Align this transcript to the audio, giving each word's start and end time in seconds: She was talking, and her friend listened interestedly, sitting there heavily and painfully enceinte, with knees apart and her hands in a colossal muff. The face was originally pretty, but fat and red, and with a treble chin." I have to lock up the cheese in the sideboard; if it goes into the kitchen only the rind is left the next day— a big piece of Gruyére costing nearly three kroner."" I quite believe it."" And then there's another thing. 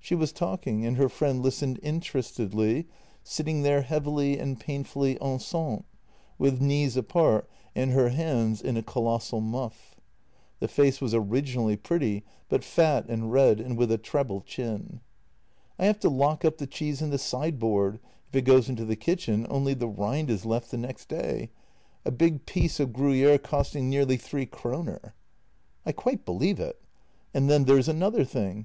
She 0.00 0.16
was 0.16 0.32
talking, 0.32 0.84
and 0.84 0.96
her 0.96 1.08
friend 1.08 1.40
listened 1.40 1.78
interestedly, 1.84 2.88
sitting 3.22 3.62
there 3.62 3.82
heavily 3.82 4.36
and 4.36 4.58
painfully 4.58 5.16
enceinte, 5.20 5.84
with 6.36 6.60
knees 6.60 6.96
apart 6.96 7.48
and 7.76 7.92
her 7.92 8.08
hands 8.08 8.60
in 8.60 8.76
a 8.76 8.82
colossal 8.82 9.40
muff. 9.40 9.94
The 10.58 10.66
face 10.66 11.00
was 11.00 11.14
originally 11.14 11.76
pretty, 11.76 12.24
but 12.48 12.64
fat 12.64 13.06
and 13.08 13.30
red, 13.30 13.60
and 13.60 13.78
with 13.78 13.92
a 13.92 13.98
treble 13.98 14.40
chin." 14.40 15.00
I 15.78 15.86
have 15.86 16.00
to 16.00 16.10
lock 16.10 16.44
up 16.44 16.58
the 16.58 16.66
cheese 16.66 17.00
in 17.00 17.10
the 17.10 17.16
sideboard; 17.16 18.00
if 18.30 18.34
it 18.34 18.42
goes 18.42 18.68
into 18.68 18.84
the 18.84 18.96
kitchen 18.96 19.46
only 19.48 19.74
the 19.74 19.86
rind 19.86 20.28
is 20.28 20.44
left 20.44 20.72
the 20.72 20.76
next 20.76 21.08
day— 21.08 21.52
a 22.04 22.10
big 22.10 22.46
piece 22.46 22.80
of 22.80 22.88
Gruyére 22.90 23.40
costing 23.40 23.88
nearly 23.88 24.16
three 24.16 24.44
kroner."" 24.44 25.14
I 25.86 25.92
quite 25.92 26.24
believe 26.24 26.58
it."" 26.58 26.82
And 27.32 27.48
then 27.48 27.62
there's 27.66 27.86
another 27.88 28.24
thing. 28.24 28.56